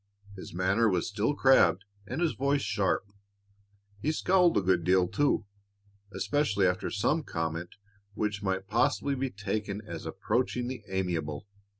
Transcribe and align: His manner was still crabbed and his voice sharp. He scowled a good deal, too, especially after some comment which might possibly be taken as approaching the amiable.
His 0.35 0.51
manner 0.51 0.89
was 0.89 1.05
still 1.07 1.35
crabbed 1.35 1.85
and 2.07 2.21
his 2.21 2.31
voice 2.33 2.63
sharp. 2.63 3.13
He 4.01 4.11
scowled 4.11 4.57
a 4.57 4.61
good 4.61 4.83
deal, 4.83 5.07
too, 5.07 5.45
especially 6.11 6.65
after 6.65 6.89
some 6.89 7.21
comment 7.21 7.75
which 8.15 8.41
might 8.41 8.67
possibly 8.67 9.13
be 9.13 9.29
taken 9.29 9.79
as 9.85 10.07
approaching 10.07 10.65
the 10.67 10.81
amiable. 10.87 11.45